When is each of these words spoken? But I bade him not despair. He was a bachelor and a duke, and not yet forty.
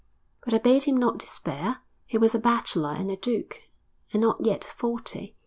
But 0.43 0.55
I 0.55 0.57
bade 0.57 0.85
him 0.85 0.97
not 0.97 1.19
despair. 1.19 1.81
He 2.07 2.17
was 2.17 2.33
a 2.33 2.39
bachelor 2.39 2.89
and 2.89 3.11
a 3.11 3.15
duke, 3.15 3.61
and 4.11 4.19
not 4.23 4.43
yet 4.43 4.63
forty. 4.63 5.37